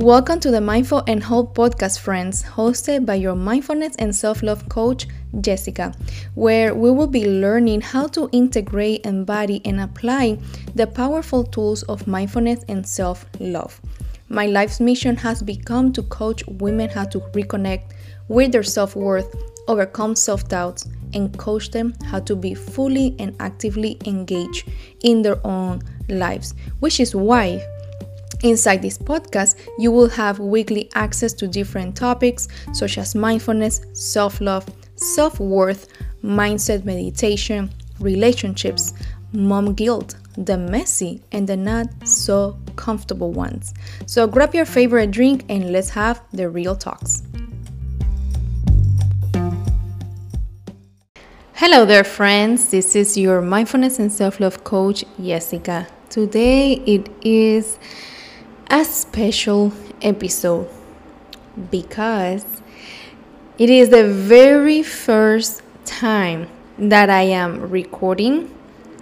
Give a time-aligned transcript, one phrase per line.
[0.00, 4.66] Welcome to the Mindful and Whole podcast, friends, hosted by your mindfulness and self love
[4.70, 5.06] coach,
[5.42, 5.94] Jessica,
[6.34, 10.38] where we will be learning how to integrate, embody, and apply
[10.74, 13.78] the powerful tools of mindfulness and self love.
[14.30, 17.92] My life's mission has become to coach women how to reconnect
[18.28, 19.36] with their self worth,
[19.68, 24.66] overcome self doubts, and coach them how to be fully and actively engaged
[25.02, 27.62] in their own lives, which is why
[28.42, 34.40] Inside this podcast, you will have weekly access to different topics such as mindfulness, self
[34.40, 35.88] love, self worth,
[36.24, 38.94] mindset meditation, relationships,
[39.34, 43.74] mom guilt, the messy and the not so comfortable ones.
[44.06, 47.22] So grab your favorite drink and let's have the real talks.
[51.52, 52.70] Hello there, friends.
[52.70, 55.86] This is your mindfulness and self love coach, Jessica.
[56.08, 57.78] Today it is
[58.70, 60.68] a special episode
[61.72, 62.62] because
[63.58, 68.48] it is the very first time that I am recording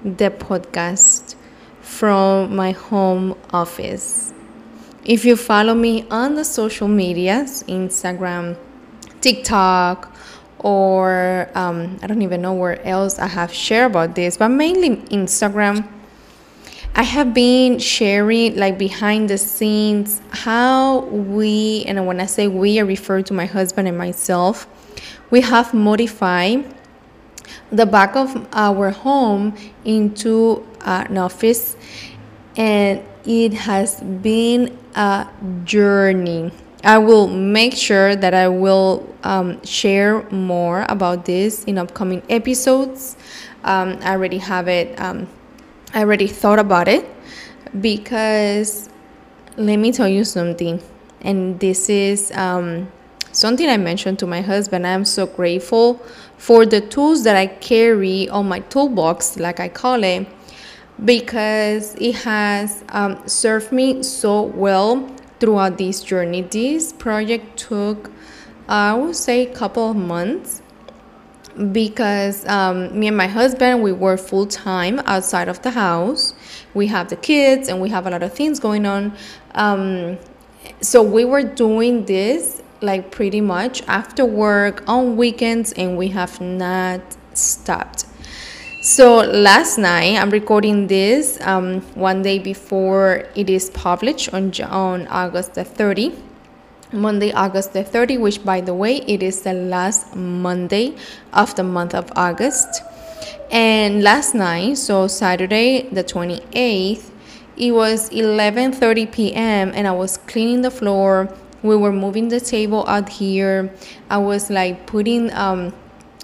[0.03, 1.35] the podcast
[1.83, 4.33] from my home office.
[5.05, 8.57] If you follow me on the social medias, Instagram,
[9.21, 10.15] TikTok,
[10.61, 14.97] or um, I don't even know where else I have shared about this, but mainly
[15.09, 15.87] Instagram
[16.95, 22.81] I have been sharing like behind the scenes how we, and when I say we,
[22.81, 24.67] I refer to my husband and myself,
[25.31, 26.75] we have modified
[27.71, 31.77] the back of our home into an office,
[32.57, 35.29] and it has been a
[35.65, 36.51] journey.
[36.83, 43.17] I will make sure that I will um, share more about this in upcoming episodes.
[43.65, 45.29] Um, I already have it um,
[45.95, 47.09] I already thought about it
[47.81, 48.91] because
[49.57, 50.83] let me tell you something,
[51.23, 52.93] and this is um,
[53.33, 54.87] something I mentioned to my husband.
[54.87, 55.95] I'm so grateful
[56.37, 60.29] for the tools that I carry on my toolbox, like I call it,
[61.05, 65.09] because it has um, served me so well
[65.41, 66.43] throughout this journey.
[66.43, 68.11] This project took,
[68.69, 70.63] I would say, a couple of months
[71.73, 76.35] because um, me and my husband we work full time outside of the house.
[76.75, 79.17] We have the kids and we have a lot of things going on.
[79.55, 80.19] Um,
[80.81, 86.41] so we were doing this like pretty much after work on weekends and we have
[86.41, 87.01] not
[87.35, 88.05] stopped.
[88.81, 95.09] So last night i'm recording this um, one day before it is published on, on
[95.09, 96.17] august the 30th
[96.93, 100.97] Monday, August the 30th, which by the way, it is the last Monday
[101.33, 102.83] of the month of August.
[103.51, 107.11] And last night, so Saturday the 28th,
[107.57, 109.73] it was 11:30 p.m.
[109.75, 111.29] and I was cleaning the floor.
[111.63, 113.73] We were moving the table out here.
[114.09, 115.73] I was like putting um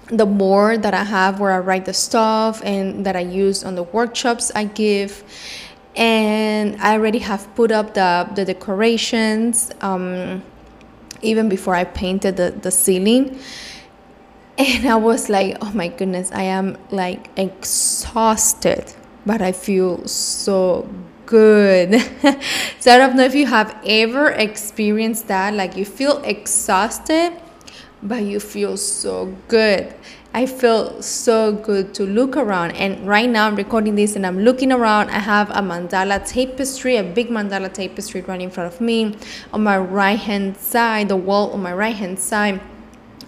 [0.07, 3.73] the board that I have where I write the stuff and that I use on
[3.73, 5.23] the workshops I give
[5.95, 10.43] and I already have put up the the decorations um,
[11.25, 13.39] even before I painted the, the ceiling.
[14.57, 18.93] And I was like, oh my goodness, I am like exhausted,
[19.25, 20.87] but I feel so
[21.25, 22.01] good.
[22.79, 27.33] so I don't know if you have ever experienced that, like you feel exhausted,
[28.01, 29.93] but you feel so good.
[30.35, 32.71] I feel so good to look around.
[32.71, 35.09] And right now I'm recording this and I'm looking around.
[35.09, 39.15] I have a mandala tapestry, a big mandala tapestry right in front of me.
[39.53, 42.59] On my right hand side, the wall on my right hand side,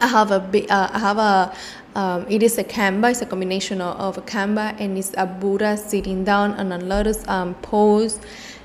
[0.02, 1.56] I have a uh, I have a,
[1.98, 3.10] um, it is a Kanban.
[3.10, 7.28] It's a combination of, a Kanban and it's a Buddha sitting down on a lotus
[7.28, 8.20] um, pose.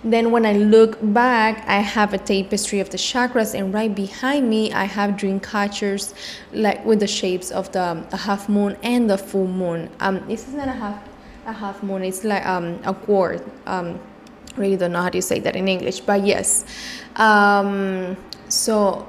[0.04, 4.50] Then when I look back, I have a tapestry of the chakras, and right behind
[4.50, 6.12] me, I have dream catchers,
[6.52, 9.88] like with the shapes of the, the half moon and the full moon.
[10.00, 11.08] Um, this is not a half
[11.46, 12.02] a half moon.
[12.02, 13.42] It's like um a quarter.
[13.66, 13.98] Um,
[14.56, 16.64] really don't know how to say that in English, but yes.
[17.16, 18.16] Um,
[18.48, 19.06] so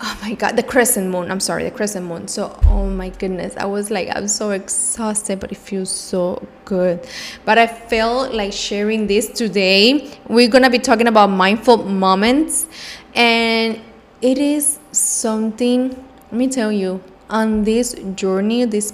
[0.00, 2.28] oh my god the crescent moon i'm sorry the crescent moon.
[2.28, 7.06] So oh my goodness i was like i'm so exhausted but it feels so good.
[7.44, 10.18] But i felt like sharing this today.
[10.28, 12.66] We're gonna be talking about mindful moments
[13.14, 13.80] and
[14.20, 18.92] it is something let me tell you on this journey this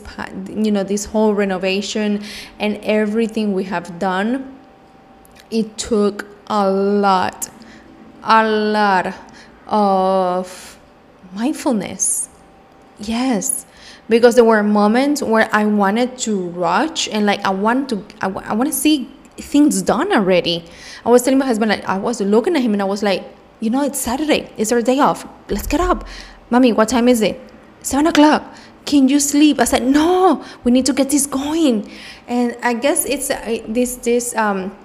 [0.49, 2.23] you know this whole renovation
[2.59, 4.59] and everything we have done
[5.51, 7.51] it took a lot
[8.25, 9.15] a lot
[9.67, 10.79] of
[11.35, 12.29] mindfulness.
[12.99, 13.67] Yes,
[14.09, 18.29] because there were moments where I wanted to rush and like I want to, I,
[18.29, 20.65] I want to see things done already.
[21.05, 23.25] I was telling my husband, like, I was looking at him and I was like,
[23.61, 24.51] you know, it's Saturday.
[24.57, 25.27] It's our day off.
[25.49, 26.07] Let's get up.
[26.51, 27.41] Mommy, what time is it?
[27.81, 28.55] Seven o'clock.
[28.85, 29.61] Can you sleep?
[29.61, 31.91] I said, no, we need to get this going.
[32.27, 34.77] And I guess it's uh, this, this, um,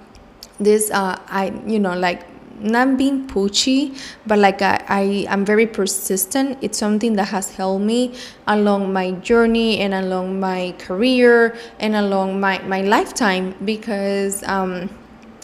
[0.59, 2.25] this, uh, I, you know, like
[2.59, 6.57] not being pushy, but like I, I am very persistent.
[6.61, 8.13] It's something that has helped me
[8.47, 14.89] along my journey and along my career and along my, my lifetime because um,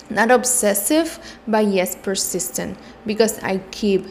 [0.09, 4.05] not obsessive, but yes, persistent because I keep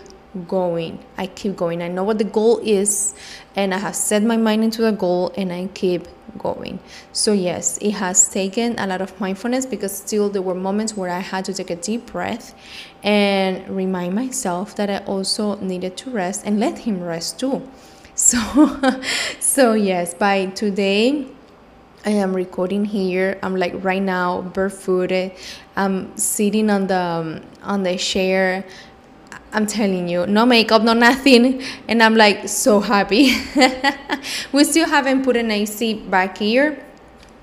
[0.48, 0.98] going.
[1.16, 1.82] I keep going.
[1.82, 3.14] I know what the goal is,
[3.54, 6.06] and I have set my mind into the goal, and I keep
[6.38, 6.80] going.
[7.12, 11.10] So, yes, it has taken a lot of mindfulness because still there were moments where
[11.10, 12.54] I had to take a deep breath
[13.02, 17.68] and remind myself that I also needed to rest and let Him rest too.
[18.14, 18.38] So,
[19.40, 21.26] so yes, by today,
[22.04, 23.38] I am recording here.
[23.42, 25.32] I'm like right now barefooted.
[25.76, 28.64] I'm sitting on the um, on the chair
[29.54, 31.62] I'm telling you, no makeup, no nothing.
[31.86, 33.34] And I'm like so happy.
[34.52, 36.82] we still haven't put an AC back here.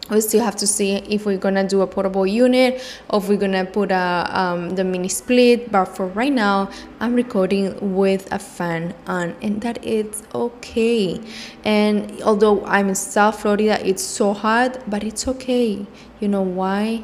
[0.09, 3.37] We still have to see if we're gonna do a portable unit or if we're
[3.37, 5.71] gonna put a, um, the mini split.
[5.71, 11.21] But for right now, I'm recording with a fan on, and that is okay.
[11.63, 15.85] And although I'm in South Florida, it's so hot, but it's okay.
[16.19, 17.03] You know why?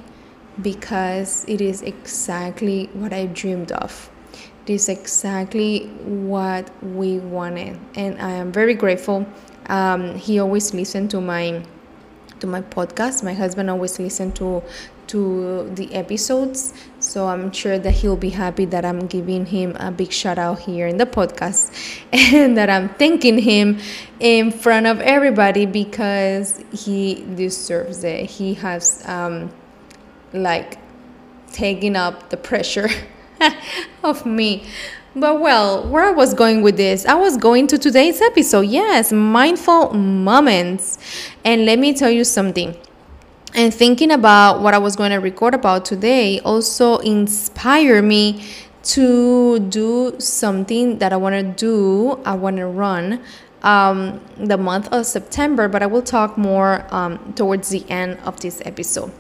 [0.60, 4.10] Because it is exactly what I dreamed of
[4.66, 9.26] this is exactly what we wanted and i am very grateful.
[9.68, 11.64] Um, he always listened to my
[12.40, 13.24] to my podcast.
[13.24, 14.62] My husband always listened to
[15.08, 19.92] to the episodes so i'm sure that he'll be happy that i'm giving him a
[19.92, 21.72] big shout out here in the podcast
[22.12, 23.78] and that i'm thanking him
[24.20, 28.30] in front of everybody because he deserves it.
[28.30, 29.52] He has um,
[30.34, 30.78] like
[31.52, 32.90] taken up the pressure
[34.04, 34.64] of me.
[35.16, 38.68] But well, where I was going with this, I was going to today's episode.
[38.68, 40.98] Yes, mindful moments.
[41.46, 42.76] And let me tell you something.
[43.54, 48.44] And thinking about what I was going to record about today also inspired me
[48.84, 52.20] to do something that I want to do.
[52.26, 53.22] I want to run
[53.64, 58.42] um, the month of September, but I will talk more um, towards the end of
[58.42, 59.14] this episode.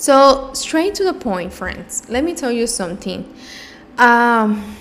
[0.00, 3.30] So, straight to the point, friends, let me tell you something.
[3.98, 4.74] Um,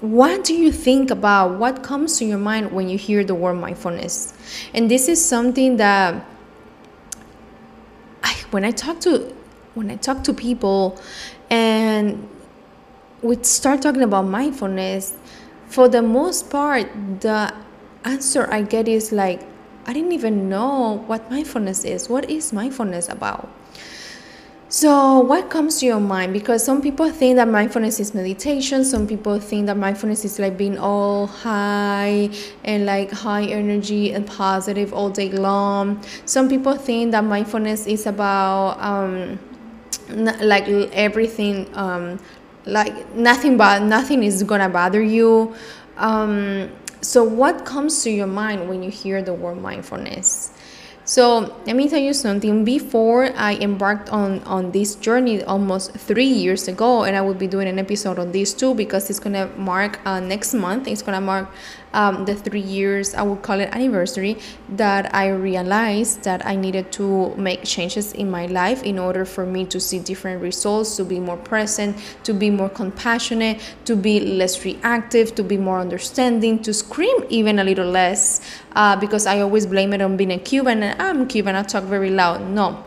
[0.00, 3.54] what do you think about what comes to your mind when you hear the word
[3.54, 4.32] mindfulness?
[4.72, 6.24] And this is something that
[8.22, 9.34] I, when I talk to
[9.74, 11.00] when I talk to people
[11.50, 12.28] and
[13.22, 15.16] we start talking about mindfulness,
[15.66, 16.86] for the most part,
[17.18, 17.52] the
[18.04, 19.40] answer I get is like,
[19.84, 22.08] I didn't even know what mindfulness is.
[22.08, 23.50] What is mindfulness about?
[24.74, 26.32] So, what comes to your mind?
[26.32, 30.58] Because some people think that mindfulness is meditation, some people think that mindfulness is like
[30.58, 32.28] being all high
[32.64, 36.02] and like high energy and positive all day long.
[36.24, 39.38] Some people think that mindfulness is about um,
[40.42, 42.18] like everything, um,
[42.66, 45.54] like nothing but nothing is gonna bother you.
[45.98, 46.68] Um,
[47.00, 50.50] so, what comes to your mind when you hear the word mindfulness?
[51.06, 52.64] So let me tell you something.
[52.64, 57.46] Before I embarked on on this journey almost three years ago, and I will be
[57.46, 60.88] doing an episode on this too because it's gonna mark uh, next month.
[60.88, 61.52] It's gonna mark
[61.94, 64.36] um, the three years, I would call it anniversary,
[64.70, 69.46] that I realized that I needed to make changes in my life in order for
[69.46, 74.20] me to see different results, to be more present, to be more compassionate, to be
[74.20, 78.40] less reactive, to be more understanding, to scream even a little less,
[78.74, 81.84] uh, because I always blame it on being a Cuban and I'm Cuban, I talk
[81.84, 82.48] very loud.
[82.48, 82.84] No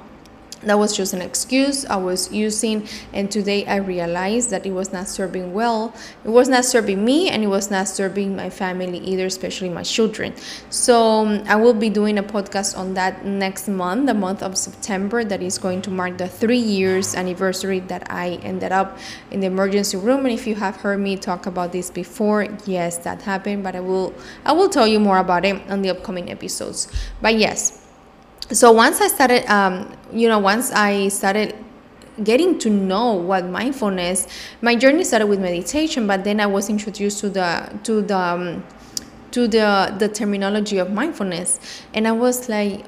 [0.64, 4.92] that was just an excuse I was using, and today I realized that it was
[4.92, 5.94] not serving well.
[6.24, 9.84] It was not serving me, and it was not serving my family either, especially my
[9.84, 10.34] children.
[10.70, 14.58] So um, I will be doing a podcast on that next month, the month of
[14.58, 18.98] September, that is going to mark the three years anniversary that I ended up
[19.32, 20.26] in the emergency room.
[20.26, 23.64] And if you have heard me talk about this before, yes, that happened.
[23.64, 24.14] But I will
[24.46, 26.88] I will tell you more about it on the upcoming episodes.
[27.22, 27.87] But yes
[28.52, 31.56] so once i started um, you know once i started
[32.24, 34.28] getting to know what mindfulness
[34.62, 38.64] my journey started with meditation but then i was introduced to the to the um,
[39.32, 41.60] to the the terminology of mindfulness.
[41.94, 42.86] And i was like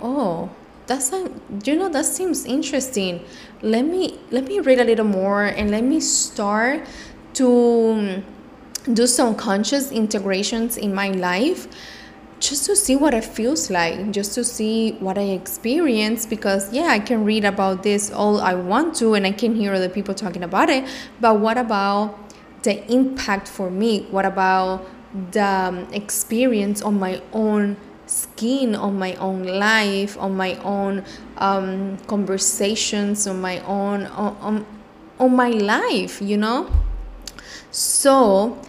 [0.00, 0.50] oh
[0.86, 3.22] that's you know that seems interesting.
[3.60, 6.86] Let me let me read a little more and let me start
[7.34, 7.48] to
[7.92, 8.24] um,
[8.94, 11.68] do some conscious integrations in my life
[12.40, 16.26] just to see what it feels like, just to see what I experience.
[16.26, 19.74] Because, yeah, I can read about this all I want to and I can hear
[19.74, 20.84] other people talking about it.
[21.20, 22.18] But what about
[22.62, 24.06] the impact for me?
[24.10, 24.86] What about
[25.32, 27.76] the um, experience on my own
[28.06, 31.04] skin, on my own life, on my own
[31.38, 34.66] um, conversations, on my own, on, on,
[35.18, 36.70] on my life, you know?
[37.70, 38.60] So,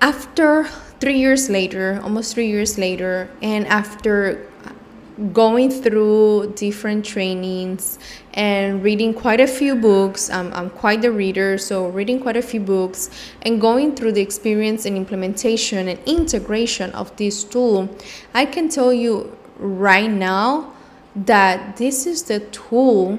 [0.00, 0.68] after
[1.00, 4.46] three years later, almost three years later, and after
[5.32, 7.98] going through different trainings
[8.34, 10.30] and reading quite a few books.
[10.30, 13.10] I'm, I'm quite the reader, so reading quite a few books
[13.42, 17.94] and going through the experience and implementation and integration of this tool,
[18.32, 20.72] I can tell you right now
[21.14, 23.18] that this is the tool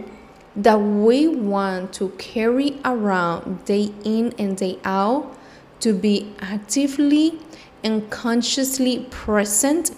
[0.55, 5.37] that we want to carry around day in and day out
[5.81, 7.39] to be actively
[7.83, 9.91] and consciously present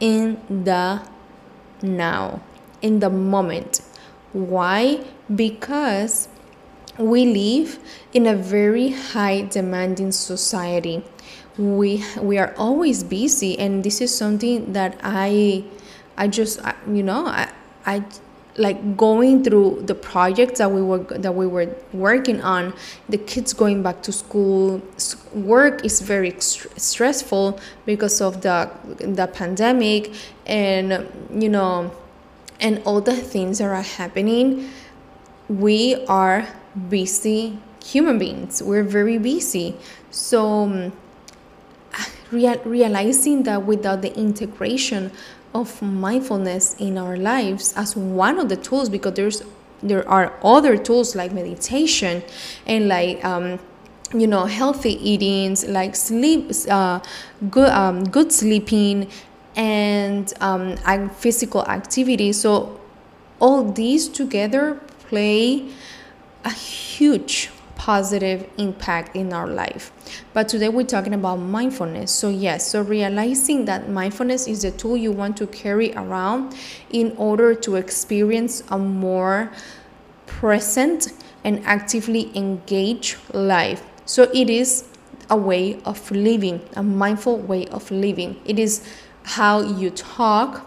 [0.00, 1.02] in the
[1.82, 2.40] now,
[2.80, 3.82] in the moment.
[4.32, 5.04] Why?
[5.34, 6.28] Because
[6.98, 7.78] we live
[8.12, 11.04] in a very high demanding society.
[11.58, 15.64] We we are always busy and this is something that I
[16.16, 17.52] I just you know I
[17.84, 18.04] I
[18.56, 22.74] like going through the projects that we were that we were working on
[23.08, 24.82] the kids going back to school
[25.32, 30.12] work is very stressful because of the the pandemic
[30.46, 31.90] and you know
[32.62, 34.70] and all the things that are happening.
[35.48, 36.48] We are
[36.88, 38.62] busy human beings.
[38.62, 39.76] We're very busy.
[40.10, 40.92] So um,
[42.30, 45.10] real, realizing that without the integration
[45.54, 49.42] of mindfulness in our lives as one of the tools because there's
[49.82, 52.22] there are other tools like meditation
[52.66, 53.58] and like um,
[54.14, 57.00] you know healthy eatings like sleep uh,
[57.50, 59.08] good um, good sleeping
[59.56, 60.76] and um,
[61.10, 62.32] physical activity.
[62.32, 62.80] So
[63.38, 65.68] all these together play
[66.44, 67.50] a huge
[67.82, 69.90] positive impact in our life.
[70.32, 72.12] But today we're talking about mindfulness.
[72.12, 76.54] So, yes, so realizing that mindfulness is the tool you want to carry around
[76.90, 79.50] in order to experience a more
[80.26, 81.08] present
[81.42, 83.82] and actively engaged life.
[84.04, 84.84] So, it is
[85.28, 88.40] a way of living, a mindful way of living.
[88.44, 88.88] It is
[89.24, 90.64] how you talk,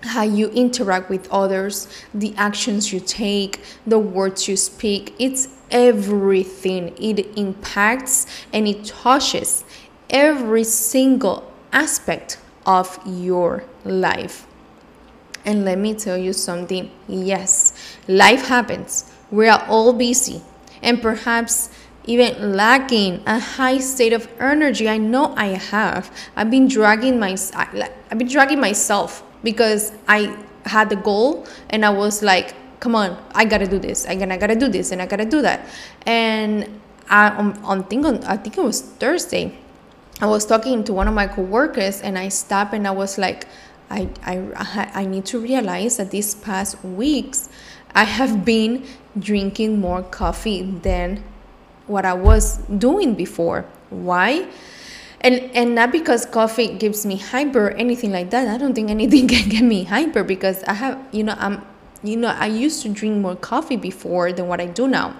[0.00, 5.14] how you interact with others, the actions you take, the words you speak.
[5.18, 6.94] It's everything.
[6.98, 9.64] It impacts and it touches
[10.10, 14.46] every single aspect of your life.
[15.44, 17.72] And let me tell you something yes,
[18.06, 19.10] life happens.
[19.30, 20.42] We are all busy
[20.82, 21.70] and perhaps
[22.04, 24.88] even lacking a high state of energy.
[24.88, 26.10] I know I have.
[26.36, 31.90] I've been dragging my I've been dragging myself because I had the goal and I
[31.90, 34.06] was like come on, I gotta do this.
[34.06, 35.66] I gotta, I gotta do this and I gotta do that.
[36.06, 39.56] And I, um, on, on, think on, I think it was Thursday,
[40.20, 43.46] I was talking to one of my coworkers and I stopped and I was like,
[43.90, 47.48] I, I, I need to realize that these past weeks
[47.94, 48.84] I have been
[49.18, 51.22] drinking more coffee than
[51.86, 53.64] what I was doing before.
[53.90, 54.46] Why?
[55.20, 58.46] And and not because coffee gives me hyper anything like that.
[58.46, 61.64] I don't think anything can get me hyper because I have you know I'm
[62.02, 65.16] you know, I used to drink more coffee before than what I do now.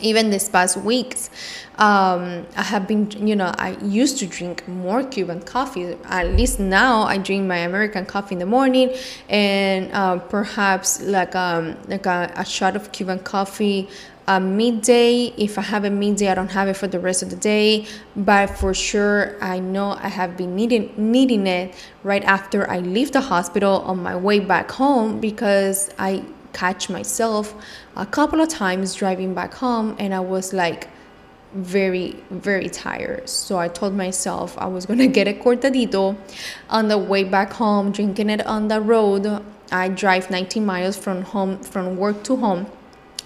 [0.00, 1.30] Even this past weeks,
[1.76, 5.96] um, I have been, you know, I used to drink more Cuban coffee.
[6.04, 8.92] At least now, I drink my American coffee in the morning,
[9.28, 13.88] and uh, perhaps like um, like a, a shot of Cuban coffee
[14.26, 15.32] a midday.
[15.36, 17.86] If I have a midday, I don't have it for the rest of the day.
[18.16, 23.12] But for sure, I know I have been needing needing it right after I leave
[23.12, 27.54] the hospital on my way back home because I catch myself
[27.96, 30.88] a couple of times driving back home and I was like
[31.54, 36.16] very very tired so i told myself i was gonna get a cortadito
[36.70, 41.20] on the way back home drinking it on the road i drive 19 miles from
[41.20, 42.66] home from work to home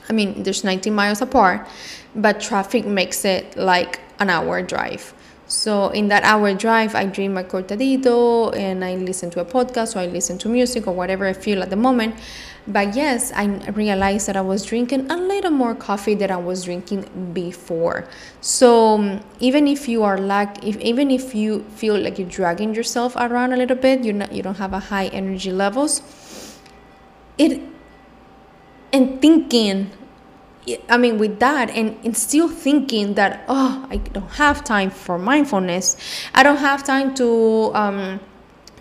[0.09, 1.67] I mean, there's 19 miles apart,
[2.15, 5.15] but traffic makes it like an hour drive.
[5.49, 9.95] So in that hour drive, I drink my cortadito and I listen to a podcast
[9.95, 12.17] or I listen to music or whatever I feel at the moment.
[12.67, 16.65] But yes, I realized that I was drinking a little more coffee than I was
[16.65, 18.09] drinking before.
[18.41, 22.75] So um, even if you are like, if even if you feel like you're dragging
[22.75, 26.03] yourself around a little bit, you're not, you don't have a high energy levels.
[27.39, 27.63] It
[28.97, 29.91] and thinking
[30.89, 35.17] I mean, with that, and, and still thinking that, oh, I don't have time for
[35.17, 35.97] mindfulness.
[36.35, 38.21] I don't have time to um,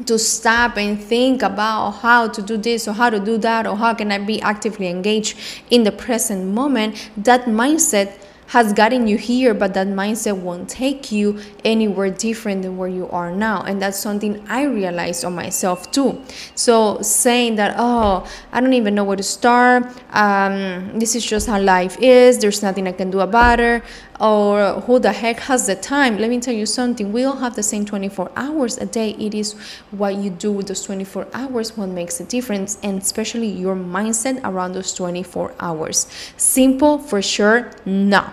[0.06, 3.78] to stop and think about how to do this or how to do that or
[3.78, 5.38] how can I be actively engaged
[5.70, 7.12] in the present moment.
[7.16, 8.18] That mindset
[8.48, 13.10] has gotten you here, but that mindset won't take you anywhere different than where you
[13.10, 13.64] are now.
[13.64, 16.22] And that's something I realized on myself too.
[16.54, 21.48] So saying that, oh, I don't even know where to start, um, this is just
[21.48, 23.84] how life is, there's nothing I can do about it,
[24.20, 26.18] or who the heck has the time?
[26.18, 27.12] Let me tell you something.
[27.12, 29.12] We all have the same 24 hours a day.
[29.12, 29.54] It is
[29.92, 34.42] what you do with those 24 hours what makes a difference, and especially your mindset
[34.44, 36.08] around those 24 hours.
[36.38, 38.32] Simple for sure, no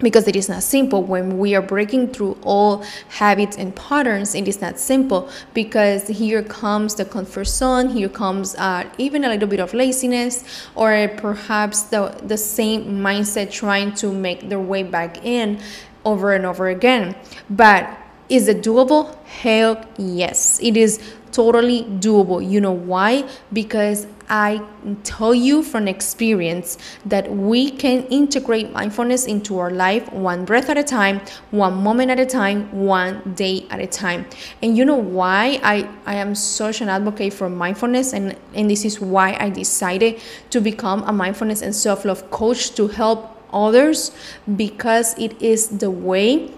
[0.00, 4.48] because it is not simple when we are breaking through all habits and patterns it
[4.48, 9.48] is not simple because here comes the comfort zone here comes uh, even a little
[9.48, 15.24] bit of laziness or perhaps the, the same mindset trying to make their way back
[15.24, 15.60] in
[16.04, 17.14] over and over again
[17.48, 17.88] but
[18.28, 20.98] is it doable hell yes it is
[21.34, 22.38] totally doable.
[22.48, 23.28] You know why?
[23.52, 24.62] Because I
[25.02, 30.78] tell you from experience that we can integrate mindfulness into our life one breath at
[30.78, 34.26] a time, one moment at a time, one day at a time.
[34.62, 38.84] And you know why I, I am such an advocate for mindfulness, and, and this
[38.84, 44.10] is why I decided to become a mindfulness and self love coach to help others
[44.56, 46.50] because it is the way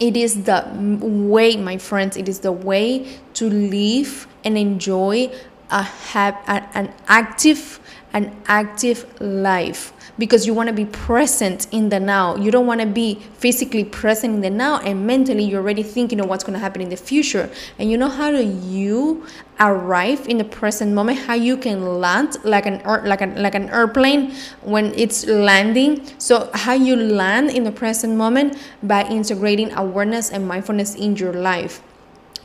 [0.00, 0.66] it is the
[1.00, 5.30] way, my friends, it is the way to live and enjoy
[5.72, 7.80] a have an active
[8.12, 12.36] an active life because you want to be present in the now.
[12.36, 16.20] You don't want to be physically present in the now and mentally you're already thinking
[16.20, 17.48] of what's going to happen in the future.
[17.78, 19.26] And you know how do you
[19.58, 21.20] arrive in the present moment?
[21.20, 26.06] How you can land like an like an like an airplane when it's landing.
[26.18, 31.32] So how you land in the present moment by integrating awareness and mindfulness in your
[31.32, 31.82] life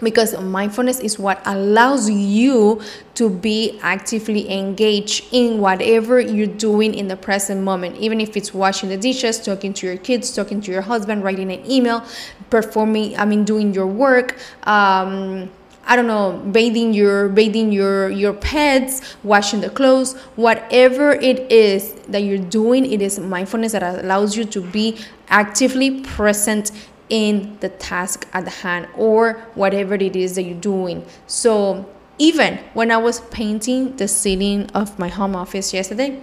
[0.02, 2.82] because mindfulness is what allows you
[3.16, 7.98] to be actively engaged in whatever you're doing in the present moment.
[7.98, 11.52] Even if it's washing the dishes talking to your kids talking to your husband writing
[11.52, 12.04] an email
[12.50, 15.50] performing i mean doing your work um,
[15.90, 21.94] I don't know, bathing your bathing your your pets, washing the clothes, whatever it is
[22.10, 24.98] that you're doing, it is mindfulness that allows you to be
[25.30, 26.72] actively present
[27.10, 31.06] in the task at hand or whatever it is that you're doing.
[31.28, 31.86] So,
[32.20, 36.22] even when I was painting the ceiling of my home office yesterday,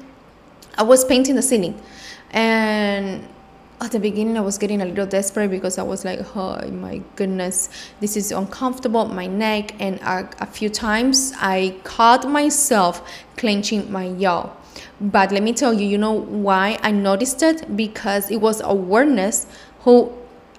[0.76, 1.80] I was painting the ceiling.
[2.32, 3.28] And
[3.80, 7.00] at the beginning, I was getting a little desperate because I was like, oh my
[7.16, 7.68] goodness,
[8.00, 9.74] this is uncomfortable, my neck.
[9.80, 14.50] And a, a few times I caught myself clenching my jaw.
[15.00, 17.76] But let me tell you, you know why I noticed it?
[17.76, 19.46] Because it was awareness
[19.80, 20.12] who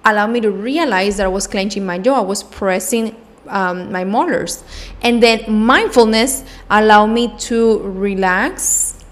[0.06, 3.16] allowed me to realize that I was clenching my jaw, I was pressing
[3.48, 4.64] um, my molars.
[5.02, 9.04] And then mindfulness allowed me to relax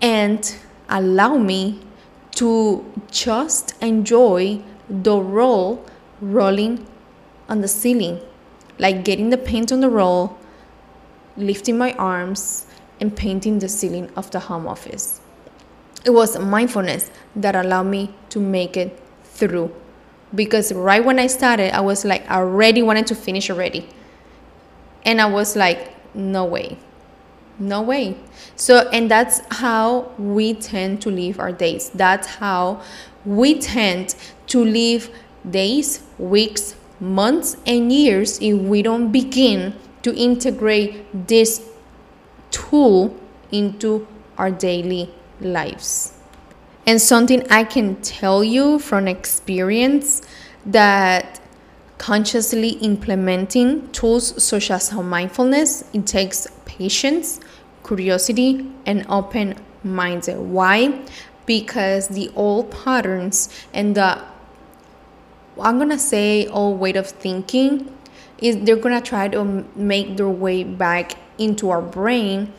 [0.00, 0.54] and
[0.88, 1.80] allow me
[2.32, 5.84] to just enjoy the roll
[6.20, 6.86] rolling
[7.48, 8.20] on the ceiling,
[8.78, 10.38] like getting the paint on the roll,
[11.36, 12.66] lifting my arms,
[13.00, 15.20] and painting the ceiling of the home office
[16.04, 19.74] it was mindfulness that allowed me to make it through.
[20.34, 23.88] Because right when i started i was like i already wanted to finish already.
[25.04, 26.78] And i was like no way.
[27.58, 28.16] No way.
[28.56, 31.90] So and that's how we tend to live our days.
[31.90, 32.82] That's how
[33.24, 34.14] we tend
[34.48, 35.10] to live
[35.48, 41.68] days weeks months and years if we don't begin to integrate this
[42.50, 43.14] tool
[43.50, 44.06] into
[44.38, 46.12] our daily lives.
[46.86, 50.22] And something I can tell you from experience
[50.66, 51.40] that
[51.98, 57.40] consciously implementing tools such as mindfulness, it takes patience,
[57.84, 60.38] curiosity, and open mindset.
[60.38, 61.00] Why?
[61.46, 64.22] Because the old patterns and the
[65.60, 67.96] I'm gonna say old way of thinking
[68.38, 72.52] is they're gonna try to make their way back into our brain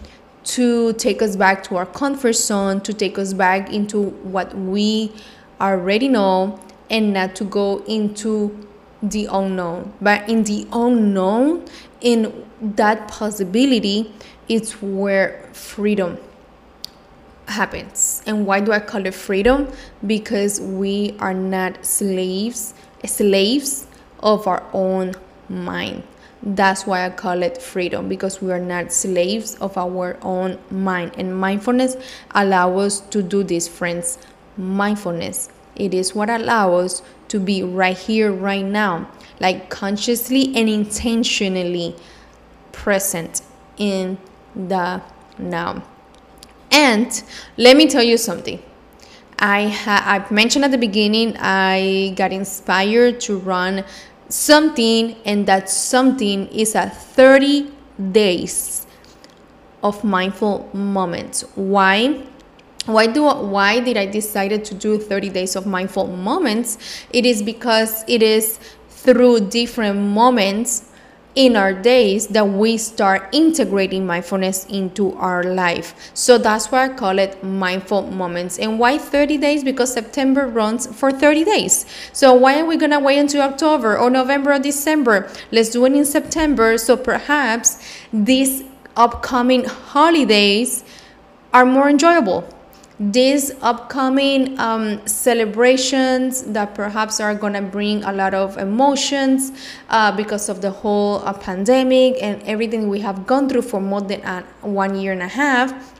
[0.45, 5.11] to take us back to our comfort zone, to take us back into what we
[5.59, 8.67] already know, and not to go into
[9.01, 9.93] the unknown.
[10.01, 11.65] But in the unknown,
[12.01, 14.13] in that possibility,
[14.47, 16.17] it's where freedom
[17.47, 18.21] happens.
[18.25, 19.71] And why do I call it freedom?
[20.05, 22.73] Because we are not slaves,
[23.05, 23.87] slaves
[24.19, 25.13] of our own
[25.49, 26.03] mind.
[26.45, 31.13] That's why I call it freedom because we are not slaves of our own mind.
[31.17, 31.97] And mindfulness
[32.35, 34.19] allows us to do this, friends.
[34.55, 35.49] Mindfulness.
[35.75, 41.95] It is what allows us to be right here, right now, like consciously and intentionally
[42.71, 43.41] present
[43.77, 44.17] in
[44.55, 45.01] the
[45.39, 45.83] now.
[46.71, 47.23] And
[47.57, 48.61] let me tell you something.
[49.39, 53.83] I I mentioned at the beginning I got inspired to run
[54.35, 57.71] something, and that something is a 30
[58.11, 58.85] days
[59.81, 61.43] of mindful moments.
[61.55, 62.23] Why?
[62.85, 66.77] Why do why did I decided to do 30 days of mindful moments?
[67.11, 70.91] It is because it is through different moments
[71.35, 75.93] in our days that we start integrating mindfulness into our life.
[76.13, 78.57] So that's why I call it mindful moments.
[78.57, 79.63] And why 30 days?
[79.63, 81.85] Because September runs for 30 days.
[82.13, 85.29] So why are we gonna wait until October or November or December?
[85.51, 86.77] Let's do it in September.
[86.77, 88.63] So perhaps these
[88.95, 90.85] upcoming holidays
[91.53, 92.47] are more enjoyable
[92.99, 99.51] these upcoming um, celebrations that perhaps are going to bring a lot of emotions
[99.89, 104.01] uh, because of the whole uh, pandemic and everything we have gone through for more
[104.01, 105.93] than uh, one year and a half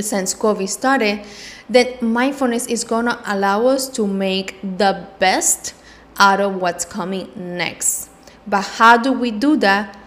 [0.00, 1.24] since COVID started,
[1.68, 5.74] that mindfulness is going to allow us to make the best
[6.18, 8.10] out of what's coming next.
[8.46, 9.98] But how do we do that?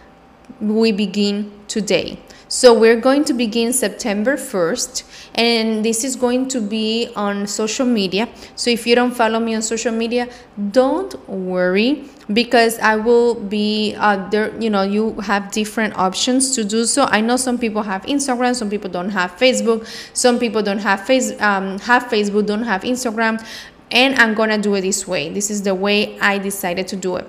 [0.59, 2.19] We begin today.
[2.55, 5.03] So we're going to begin September 1st
[5.35, 8.29] and this is going to be on social media.
[8.55, 10.29] So if you don't follow me on social media,
[10.71, 14.55] don't worry because I will be uh, there.
[14.57, 17.03] You know, you have different options to do so.
[17.11, 21.05] I know some people have Instagram, some people don't have Facebook, some people don't have
[21.05, 23.45] face um, have Facebook, don't have Instagram,
[23.91, 25.27] and I'm gonna do it this way.
[25.27, 27.27] This is the way I decided to do it.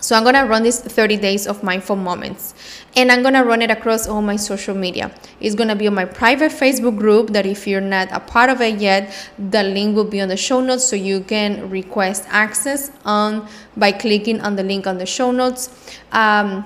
[0.00, 2.54] So I'm gonna run this 30 days of mindful moments
[2.96, 5.10] and I'm gonna run it across all my social media.
[5.40, 8.60] It's gonna be on my private Facebook group that if you're not a part of
[8.60, 12.90] it yet, the link will be on the show notes so you can request access
[13.04, 15.70] on by clicking on the link on the show notes.
[16.12, 16.64] Um,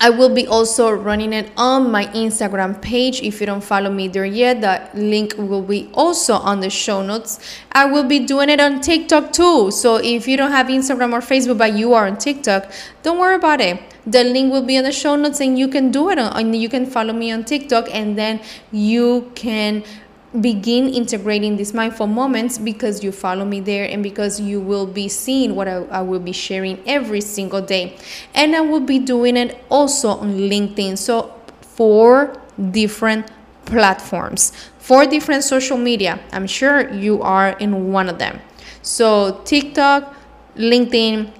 [0.00, 3.20] I will be also running it on my Instagram page.
[3.20, 7.02] If you don't follow me there yet, the link will be also on the show
[7.02, 7.40] notes.
[7.72, 9.72] I will be doing it on TikTok too.
[9.72, 12.70] So if you don't have Instagram or Facebook, but you are on TikTok,
[13.02, 13.82] don't worry about it.
[14.06, 16.68] The link will be on the show notes and you can do it and you
[16.68, 19.82] can follow me on TikTok and then you can
[20.40, 25.08] begin integrating these mindful moments because you follow me there and because you will be
[25.08, 27.96] seeing what I, I, will be sharing every single day.
[28.34, 30.98] And I will be doing it also on LinkedIn.
[30.98, 32.36] So, four
[32.70, 33.30] different
[33.64, 36.20] platforms, four different social media.
[36.32, 38.40] I'm sure you are in one of them.
[38.82, 40.14] So, TikTok,
[40.56, 41.32] LinkedIn,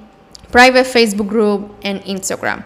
[0.51, 2.65] private Facebook group, and Instagram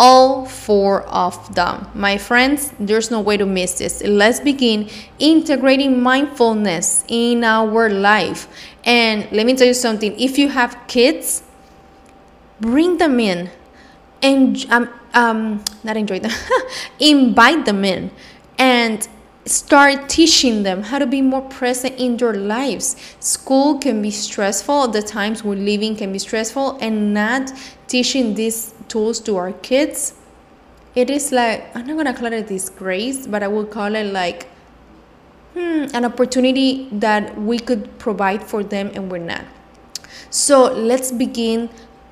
[0.00, 1.86] all four of them.
[1.94, 4.02] My friends, there's no way to miss this.
[4.02, 8.48] Let's begin integrating mindfulness in our life.
[8.84, 11.42] And let me tell you something if you have kids,
[12.60, 13.50] bring them in
[14.22, 16.32] and um, um not enjoy them,
[16.98, 18.10] invite them in
[18.58, 19.06] and
[19.44, 22.96] start teaching them how to be more present in their lives.
[23.20, 27.52] School can be stressful, the times we're living can be stressful, and not
[27.86, 30.14] teaching these tools to our kids,
[30.94, 34.48] it is like, I'm not gonna call it disgrace, but I would call it like
[35.54, 39.44] hmm, an opportunity that we could provide for them and we're not.
[40.28, 41.70] So let's begin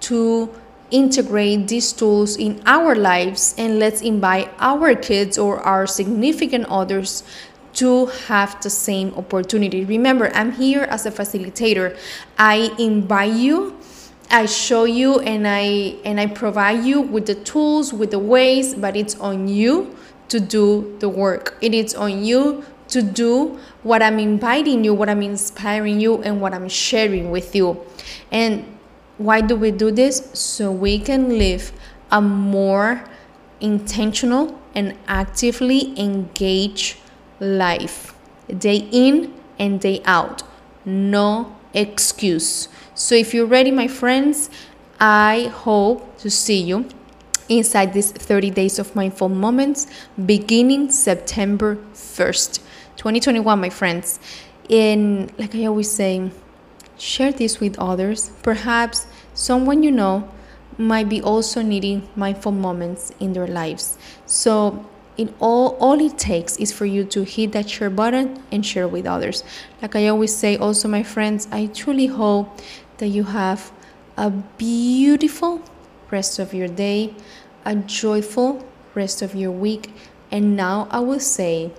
[0.09, 0.51] to
[0.91, 7.23] integrate these tools in our lives and let's invite our kids or our significant others
[7.75, 9.85] to have the same opportunity.
[9.85, 11.97] Remember, I'm here as a facilitator.
[12.39, 13.78] I invite you
[14.31, 18.75] I show you and I and I provide you with the tools, with the ways,
[18.75, 19.97] but it's on you
[20.29, 21.57] to do the work.
[21.61, 26.41] It is on you to do what I'm inviting you, what I'm inspiring you, and
[26.41, 27.81] what I'm sharing with you.
[28.31, 28.65] And
[29.17, 30.31] why do we do this?
[30.33, 31.73] So we can live
[32.11, 33.05] a more
[33.61, 36.97] intentional and actively engaged
[37.41, 38.15] life,
[38.59, 40.43] day in and day out.
[40.85, 42.69] No excuse.
[42.99, 44.51] So if you're ready, my friends,
[44.99, 46.89] I hope to see you
[47.49, 49.87] inside these 30 days of mindful moments
[50.27, 52.59] beginning September 1st,
[52.97, 54.19] 2021, my friends.
[54.69, 56.33] And like I always say,
[56.99, 58.33] share this with others.
[58.43, 60.29] Perhaps someone you know
[60.77, 63.97] might be also needing mindful moments in their lives.
[64.27, 64.85] So
[65.17, 68.87] it all all it takes is for you to hit that share button and share
[68.87, 69.45] with others.
[69.83, 72.61] Like I always say also my friends, I truly hope
[72.99, 73.73] that you have
[74.17, 75.63] a beautiful
[76.11, 77.15] rest of your day,
[77.65, 79.93] a joyful rest of your week,
[80.31, 81.71] and now I will say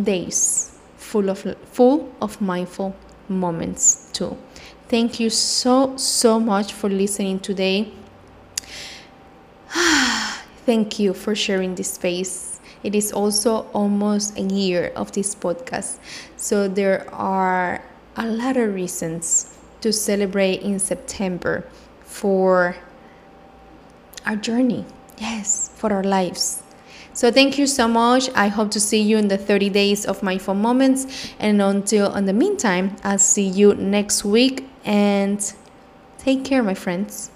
[0.00, 2.94] days full of full of mindful
[3.28, 4.36] moments too.
[4.88, 7.92] Thank you so so much for listening today.
[10.66, 12.56] Thank you for sharing this space
[12.86, 15.98] it is also almost a year of this podcast.
[16.36, 17.82] So there are
[18.16, 21.64] a lot of reasons to celebrate in September
[22.00, 22.76] for
[24.24, 24.84] our journey.
[25.18, 26.62] Yes, for our lives.
[27.12, 28.28] So thank you so much.
[28.34, 31.32] I hope to see you in the 30 days of mindful moments.
[31.38, 35.40] And until in the meantime, I'll see you next week and
[36.18, 37.30] take care, my friends.